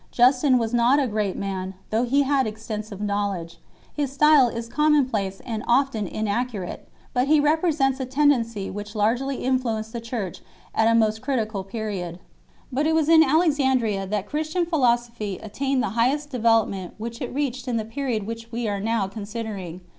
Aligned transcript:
Justin 0.11 0.57
was 0.57 0.73
not 0.73 0.97
a 0.97 1.05
great 1.05 1.37
man, 1.37 1.75
though 1.91 2.05
he 2.05 2.23
had 2.23 2.47
extensive 2.47 2.99
knowledge; 2.99 3.59
his 3.93 4.11
style 4.11 4.47
is 4.47 4.67
commonplace 4.67 5.41
and 5.45 5.63
often 5.67 6.07
inaccurate; 6.07 6.89
but 7.13 7.27
he 7.27 7.39
represents 7.39 7.99
a 7.99 8.05
tendency 8.05 8.67
which 8.71 8.95
largely 8.95 9.43
influenced 9.43 9.93
the 9.93 10.01
Church 10.01 10.41
at 10.73 10.87
a 10.87 10.95
most 10.95 11.21
critical 11.21 11.63
period. 11.63 12.17
But 12.71 12.87
it 12.87 12.95
was 12.95 13.09
in 13.09 13.21
Alexandria 13.21 14.07
that 14.07 14.25
Christian 14.25 14.65
philosophy 14.65 15.37
attained 15.37 15.83
the 15.83 15.89
highest 15.89 16.31
development 16.31 16.95
which 16.97 17.21
it 17.21 17.31
reached 17.31 17.67
in 17.67 17.77
the 17.77 17.85
period 17.85 18.25
which 18.25 18.51
we 18.51 18.67
are 18.67 18.79
now 18.79 19.07
considering. 19.07 19.81